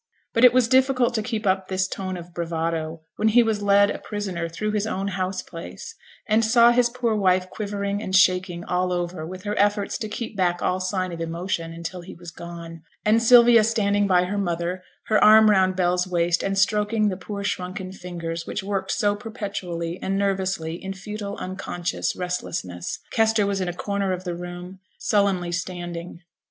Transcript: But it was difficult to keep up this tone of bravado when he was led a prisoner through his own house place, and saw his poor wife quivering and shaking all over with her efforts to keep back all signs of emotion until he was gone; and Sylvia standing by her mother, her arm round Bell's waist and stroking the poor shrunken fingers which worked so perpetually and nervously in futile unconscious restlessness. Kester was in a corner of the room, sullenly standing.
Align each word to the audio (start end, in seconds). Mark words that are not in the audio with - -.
But 0.33 0.43
it 0.43 0.51
was 0.51 0.67
difficult 0.67 1.13
to 1.13 1.21
keep 1.21 1.45
up 1.45 1.67
this 1.67 1.87
tone 1.87 2.17
of 2.17 2.33
bravado 2.33 3.01
when 3.17 3.27
he 3.27 3.43
was 3.43 3.61
led 3.61 3.91
a 3.91 3.99
prisoner 3.99 4.49
through 4.49 4.71
his 4.71 4.87
own 4.87 5.09
house 5.09 5.43
place, 5.43 5.93
and 6.27 6.43
saw 6.43 6.71
his 6.71 6.89
poor 6.89 7.13
wife 7.15 7.51
quivering 7.51 8.01
and 8.01 8.15
shaking 8.15 8.63
all 8.63 8.91
over 8.91 9.27
with 9.27 9.43
her 9.43 9.55
efforts 9.59 9.99
to 9.99 10.09
keep 10.09 10.35
back 10.35 10.59
all 10.59 10.79
signs 10.79 11.13
of 11.13 11.21
emotion 11.21 11.71
until 11.71 12.01
he 12.01 12.15
was 12.15 12.31
gone; 12.31 12.81
and 13.05 13.21
Sylvia 13.21 13.63
standing 13.63 14.07
by 14.07 14.23
her 14.23 14.39
mother, 14.39 14.81
her 15.05 15.23
arm 15.23 15.51
round 15.51 15.75
Bell's 15.75 16.07
waist 16.07 16.41
and 16.41 16.57
stroking 16.57 17.09
the 17.09 17.15
poor 17.15 17.43
shrunken 17.43 17.91
fingers 17.91 18.47
which 18.47 18.63
worked 18.63 18.91
so 18.91 19.15
perpetually 19.15 19.99
and 20.01 20.17
nervously 20.17 20.83
in 20.83 20.95
futile 20.95 21.37
unconscious 21.37 22.15
restlessness. 22.15 22.97
Kester 23.11 23.45
was 23.45 23.61
in 23.61 23.67
a 23.67 23.71
corner 23.73 24.13
of 24.13 24.23
the 24.23 24.33
room, 24.35 24.79
sullenly 24.97 25.51
standing. 25.51 26.21